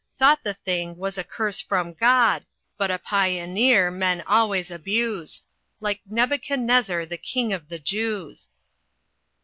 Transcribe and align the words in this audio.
Thought 0.17 0.43
the 0.43 0.55
thing 0.55 0.97
was 0.97 1.19
a 1.19 1.23
curse 1.23 1.59
from 1.61 1.93
God; 1.93 2.43
But 2.75 2.89
a 2.89 2.97
Pioneer 2.97 3.91
men 3.91 4.21
always 4.21 4.71
abuse, 4.71 5.43
Like 5.79 6.01
Nebuchadnezzar 6.07 7.05
the 7.05 7.17
King 7.19 7.53
of 7.53 7.69
the 7.69 7.77
Jews." 7.77 8.49